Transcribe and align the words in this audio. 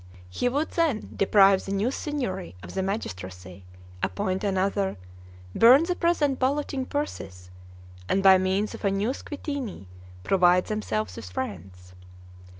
He 0.31 0.49
would 0.49 0.71
then 0.71 1.09
deprive 1.15 1.63
the 1.63 1.71
new 1.71 1.91
Signory 1.91 2.55
of 2.63 2.73
the 2.73 2.81
magistracy, 2.81 3.65
appoint 4.01 4.43
another, 4.43 4.97
burn 5.53 5.83
the 5.83 5.93
present 5.95 6.39
balloting 6.39 6.87
purses, 6.87 7.51
and 8.09 8.23
by 8.23 8.39
means 8.39 8.73
of 8.73 8.83
a 8.83 8.89
new 8.89 9.09
Squittini, 9.13 9.85
provide 10.23 10.65
themselves 10.65 11.17
with 11.17 11.29
friends. 11.29 11.93